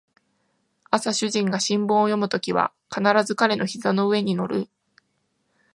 [0.89, 4.67] 朝主人が新聞を読むときは必ず彼の膝の上に乗る